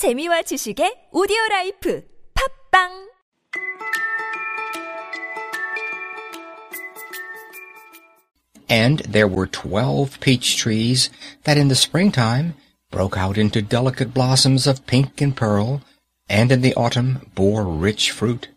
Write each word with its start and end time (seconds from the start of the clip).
재미와 0.00 0.40
지식의 0.48 1.10
오디오 1.12 1.36
라이프 1.50 2.02
팝빵 2.32 2.88
And 8.70 9.04
there 9.04 9.28
were 9.28 9.44
twelve 9.44 10.18
peach 10.20 10.56
trees 10.56 11.10
that 11.44 11.60
in 11.60 11.68
the 11.68 11.76
springtime 11.76 12.54
broke 12.90 13.20
out 13.20 13.36
into 13.36 13.60
delicate 13.60 14.14
blossoms 14.14 14.66
of 14.66 14.80
pink 14.86 15.20
and 15.20 15.36
pearl, 15.36 15.82
and 16.30 16.50
in 16.50 16.62
the 16.62 16.72
autumn 16.80 17.20
bore 17.34 17.68
rich 17.68 18.10
fruit. 18.10 18.48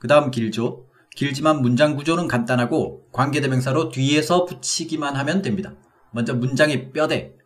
그 0.00 0.08
다음 0.08 0.32
길죠. 0.32 0.88
길지만 1.14 1.62
문장 1.62 1.94
구조는 1.94 2.26
간단하고 2.26 3.06
관계대명사로 3.12 3.90
뒤에서 3.90 4.46
붙이기만 4.46 5.14
하면 5.14 5.42
됩니다. 5.42 5.76
먼저 6.10 6.34
문장의 6.34 6.90
뼈대. 6.90 7.37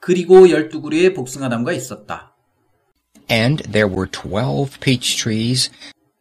그리고 0.00 0.46
12그루의 0.46 1.14
복숭아나무가 1.14 1.72
있었다. 1.72 2.34
And 3.30 3.62
there 3.70 3.88
were 3.88 4.10
twelve 4.10 4.80
peach 4.80 5.16
trees 5.18 5.70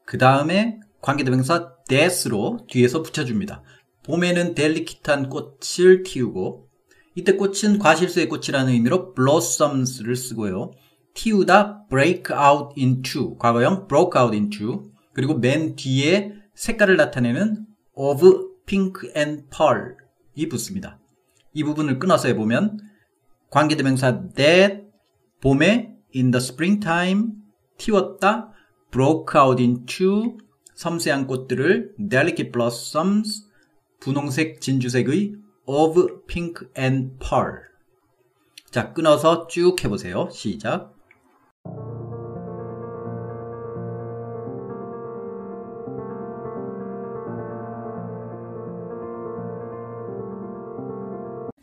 그 0.05 0.17
다음에 0.17 0.79
관계대명사 1.01 1.75
that로 1.87 2.65
뒤에서 2.67 3.01
붙여줍니다. 3.01 3.63
봄에는 4.03 4.53
델리키트한 4.53 5.29
꽃을 5.29 6.03
틔우고 6.03 6.67
이때 7.15 7.33
꽃은 7.33 7.79
과실수의 7.79 8.29
꽃이라는 8.29 8.73
의미로 8.73 9.13
blossoms를 9.13 10.15
쓰고요. 10.15 10.71
틔우다 11.13 11.87
break 11.89 12.23
out 12.35 12.73
into 12.77 13.37
과거형 13.37 13.87
broke 13.87 14.21
out 14.21 14.35
into 14.35 14.91
그리고 15.13 15.35
맨 15.35 15.75
뒤에 15.75 16.33
색깔을 16.55 16.97
나타내는 16.97 17.65
of 17.93 18.49
pink 18.65 19.09
and 19.15 19.43
pearl이 19.49 20.49
붙습니다. 20.49 20.99
이 21.53 21.63
부분을 21.63 21.99
끊어서 21.99 22.27
해보면 22.27 22.88
관계대명사 23.51 24.33
that 24.35 24.83
봄에 25.41 25.95
in 26.15 26.31
the 26.31 26.37
springtime 26.37 27.33
틔웠다 27.77 28.51
broke 28.91 29.39
out 29.39 29.61
into 29.61 30.37
섬세한 30.75 31.27
꽃들을 31.27 31.95
delicate 32.09 32.51
blossoms 32.51 33.47
분홍색 33.99 34.61
진주색의 34.61 35.33
of 35.65 36.25
pink 36.27 36.67
and 36.77 37.17
pearl 37.19 37.69
자 38.71 38.93
끊어서 38.93 39.47
쭉 39.47 39.83
해보세요. 39.83 40.29
시작 40.31 40.93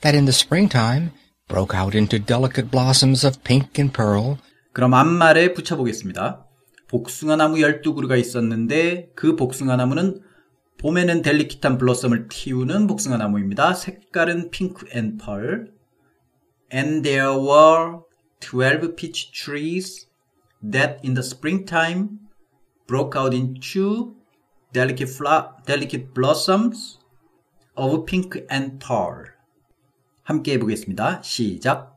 that 0.01 0.15
in 0.15 0.25
the 0.25 0.33
springtime 0.33 1.11
broke 1.49 1.75
out 1.75 1.95
into 1.95 2.19
delicate 2.19 2.71
blossoms 2.71 3.25
of 3.25 3.43
pink 3.45 3.79
and 3.79 3.93
pearl, 3.93 4.39
그럼 4.73 4.95
앞말에 4.95 5.55
붙여보겠습니다. 5.55 6.45
복숭아 6.89 7.37
나무 7.37 7.57
12그루가 7.57 8.19
있었는데 8.19 9.11
그 9.15 9.37
복숭아 9.37 9.77
나무는 9.77 10.21
봄에는 10.79 11.23
델리키트한 11.23 11.79
블러썸을 11.79 12.29
틔우는 12.29 12.87
복숭아 12.87 13.17
나무입니다. 13.17 13.75
색깔은 13.75 14.51
핑크 14.51 14.87
앤 14.93 15.17
펄. 15.17 15.73
And 16.73 17.03
there 17.03 17.33
were 17.39 18.01
12 18.41 18.97
peach 18.97 19.33
trees 19.33 20.07
that 20.63 20.99
in 21.03 21.15
the 21.15 21.23
springtime 21.25 22.19
broke 22.87 23.19
out 23.19 23.35
into 23.35 24.15
delicate, 24.73 25.09
fla- 25.09 25.55
delicate 25.65 26.13
blossoms 26.13 26.99
of 27.77 28.05
pink 28.05 28.45
and 28.51 28.79
pearl. 28.79 29.36
함께 30.27 30.55
해보겠습니다. 30.55 31.23
시작. 31.23 31.97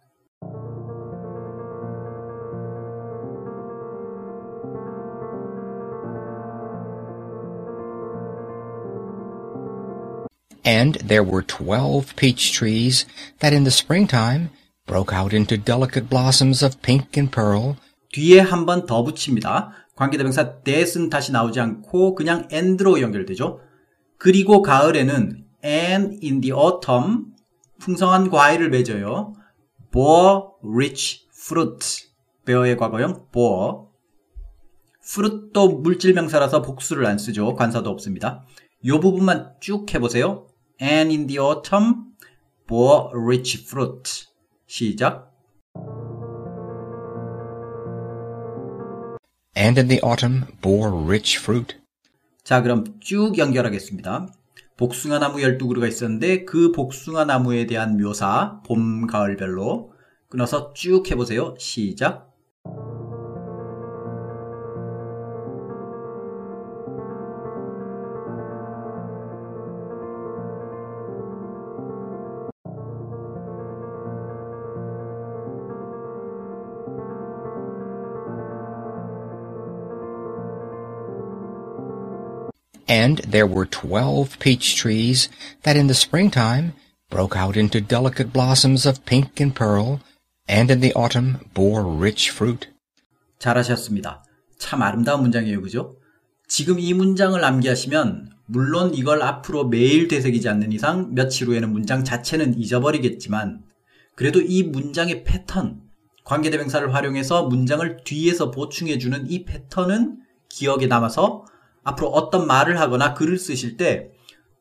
and 10.66 10.96
there 11.04 11.24
were 11.24 11.42
twelve 11.42 12.16
peach 12.16 12.54
trees 12.54 13.06
that 13.40 13.54
in 13.54 13.64
the 13.64 13.72
springtime 13.72 14.50
broke 14.86 15.12
out 15.14 15.34
into 15.34 15.58
delicate 15.58 16.10
blossoms 16.10 16.62
of 16.62 16.82
pink 16.82 17.18
and 17.18 17.32
pearl, 17.32 17.76
뒤에 18.14 18.40
한 18.40 18.66
번 18.66 18.86
더 18.86 19.04
붙입니다. 19.04 19.72
관계대명사 19.96 20.62
that은 20.64 21.10
다시 21.10 21.32
나오지 21.32 21.60
않고 21.60 22.16
그냥 22.16 22.48
and로 22.52 23.02
연결되죠. 23.02 23.60
그리고 24.18 24.62
가을에는 24.62 25.46
and 25.64 26.20
in 26.24 26.42
the 26.42 26.54
autumn 26.54 27.34
풍성한 27.80 28.30
과일을 28.30 28.70
맺어요. 28.70 29.34
bore 29.92 30.42
rich 30.64 31.28
fruit 31.34 32.08
bear의 32.46 32.78
과거형 32.78 33.28
bore 33.32 33.88
fruit도 35.04 35.80
물질 35.80 36.14
명사라서 36.14 36.62
복수를 36.62 37.06
안 37.06 37.18
쓰죠. 37.18 37.56
관사도 37.56 37.90
없습니다. 37.90 38.44
이 38.82 38.92
부분만 38.92 39.56
쭉 39.60 39.92
해보세요. 39.94 40.48
and 40.82 41.12
in 41.12 41.28
the 41.28 41.40
autumn 41.40 42.14
bore 42.68 43.10
rich 43.14 43.66
fruit 43.66 44.28
시작 44.68 45.30
and 49.58 49.80
in 49.80 49.88
the 49.88 50.00
autumn 50.04 50.46
bore 50.62 50.92
rich 51.06 51.40
fruit. 51.40 51.76
자, 52.44 52.62
그럼 52.62 53.00
쭉 53.02 53.38
연결하겠습니다. 53.38 54.28
복숭아 54.80 55.20
나무 55.20 55.40
12그루가 55.40 55.90
있었는데 55.90 56.46
그 56.46 56.72
복숭아 56.72 57.26
나무에 57.26 57.66
대한 57.66 57.98
묘사 57.98 58.62
봄, 58.66 59.08
가을별로 59.08 59.92
끊어서 60.30 60.72
쭉 60.72 61.12
해보세요. 61.12 61.54
시작. 61.60 62.29
And 82.90 83.20
there 83.20 83.46
were 83.46 83.68
twelve 83.70 84.40
peach 84.40 84.76
trees 84.76 85.30
that 85.62 85.78
in 85.78 85.86
the 85.86 85.94
springtime 85.94 86.74
broke 87.12 87.38
out 87.38 87.56
into 87.56 87.80
delicate 87.80 88.34
blossoms 88.34 88.88
of 88.88 89.06
pink 89.06 89.40
and 89.40 89.54
pearl, 89.54 90.00
and 90.50 90.72
in 90.72 90.82
the 90.82 90.92
autumn 90.94 91.38
bore 91.54 91.86
rich 91.86 92.32
fruit. 92.32 92.68
잘하셨습니다. 93.38 94.24
참 94.58 94.82
아름다운 94.82 95.22
문장이에요. 95.22 95.62
그죠? 95.62 95.98
지금 96.48 96.80
이 96.80 96.96
문장을 96.96 97.42
암기하시면 97.42 98.32
물론 98.48 98.96
이걸 98.96 99.22
앞으로 99.22 99.68
매일 99.68 100.08
되새기지 100.08 100.50
않는 100.50 100.72
이상 100.72 101.14
며칠 101.14 101.48
후에는 101.48 101.72
문장 101.72 102.04
자체는 102.04 102.58
잊어버리겠지만 102.58 103.62
그래도 104.16 104.42
이 104.42 104.64
문장의 104.64 105.24
패턴, 105.24 105.82
관계대명사를 106.26 106.92
활용해서 106.94 107.46
문장을 107.46 108.04
뒤에서 108.04 108.50
보충해주는 108.50 109.30
이 109.30 109.46
패턴은 109.46 110.18
기억에 110.50 110.88
남아서 110.88 111.46
앞으로 111.90 112.10
어떤 112.10 112.48
말을 112.48 112.80
하거나 112.80 113.14
글을 113.14 113.38
쓰실 113.38 113.78
때 113.78 114.12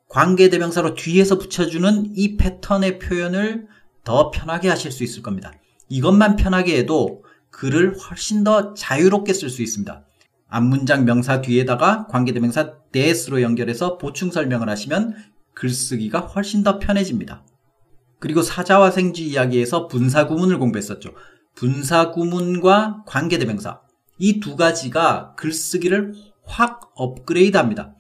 관계대명사로 0.09 0.95
뒤에서 0.95 1.39
붙여주는 1.39 2.13
이 2.15 2.37
패턴의 2.37 2.99
표현을 2.99 3.67
더 4.05 4.31
편하게 4.31 4.69
하실 4.69 4.91
수 4.91 5.05
있을 5.05 5.23
겁니다. 5.23 5.53
이것만 5.89 6.37
편하게 6.37 6.79
해도 6.79 7.25
글을 7.51 7.97
훨씬 7.99 8.45
더 8.45 8.75
자유롭게 8.75 9.33
쓸 9.33 9.51
수 9.51 9.63
있습니다. 9.63 10.05
앞문장 10.49 11.05
명사 11.05 11.43
뒤에다가 11.43 12.07
관계대명사 12.07 12.73
that으로 12.93 13.43
연결해서 13.43 13.99
보충 13.99 14.31
설명을 14.31 14.69
하시면 14.71 15.15
글쓰기가 15.55 16.21
훨씬 16.21 16.63
더 16.63 16.79
편해집니다. 16.79 17.45
그리고 18.19 18.43
사자와 18.43 18.91
생쥐 18.91 19.27
이야기에서 19.27 19.89
분사구문을 19.89 20.59
공부했었죠. 20.59 21.11
분사구문과 21.55 23.05
관계대명사 23.07 23.81
이 24.19 24.41
두 24.41 24.57
가지가 24.57 25.35
글쓰기를 25.37 26.15
확 26.49 26.93
업그레이드 26.95 27.57
합니다. 27.57 27.95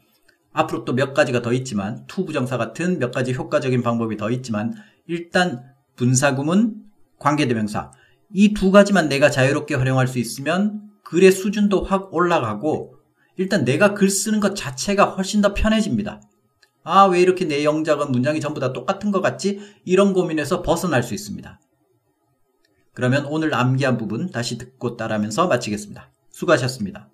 앞으로 0.53 0.85
또 0.85 0.93
몇 0.95 1.15
가지가 1.15 1.43
더 1.43 1.53
있지만 1.53 2.05
to부정사 2.06 2.56
같은 2.56 2.99
몇 2.99 3.12
가지 3.12 3.33
효과적인 3.33 3.83
방법이 3.83 4.17
더 4.17 4.31
있지만 4.31 4.75
일단 5.06 5.62
분사구문, 5.97 6.85
관계대명사 7.19 7.93
이 8.35 8.55
두 8.55 8.71
가지만 8.71 9.09
내가 9.09 9.31
자유롭게 9.31 9.75
활용할 9.75 10.06
수 10.09 10.19
있으면 10.19 10.83
글의 11.05 11.33
수준도 11.33 11.85
확 11.85 12.12
올라가고 12.12 12.97
일단 13.37 13.65
내가 13.65 13.95
글 13.95 14.11
쓰는 14.11 14.41
것 14.41 14.55
자체가 14.56 15.05
훨씬 15.05 15.41
더 15.41 15.55
편해집니다. 15.55 16.21
아, 16.83 17.05
왜 17.05 17.21
이렇게 17.21 17.45
내 17.45 17.65
영작은 17.65 18.11
문장이 18.12 18.41
전부 18.41 18.61
다 18.61 18.73
똑같은 18.73 19.11
것 19.11 19.21
같지? 19.21 19.61
이런 19.85 20.12
고민에서 20.12 20.62
벗어날 20.62 21.03
수 21.03 21.15
있습니다. 21.15 21.61
그러면 22.95 23.27
오늘 23.27 23.55
암기한 23.55 23.97
부분 23.97 24.31
다시 24.31 24.59
듣고 24.59 24.97
따라하면서 24.97 25.47
마치겠습니다. 25.47 26.11
수고하셨습니다. 26.31 27.09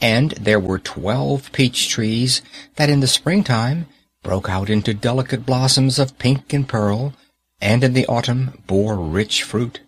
And 0.00 0.32
there 0.32 0.60
were 0.60 0.78
twelve 0.78 1.50
peach 1.52 1.88
trees 1.88 2.42
that 2.76 2.90
in 2.90 3.00
the 3.00 3.06
springtime 3.06 3.86
broke 4.22 4.48
out 4.48 4.70
into 4.70 4.94
delicate 4.94 5.44
blossoms 5.46 5.98
of 5.98 6.18
pink 6.18 6.52
and 6.52 6.68
pearl, 6.68 7.14
and 7.60 7.84
in 7.84 7.92
the 7.92 8.06
autumn 8.06 8.62
bore 8.66 8.96
rich 8.96 9.42
fruit. 9.42 9.80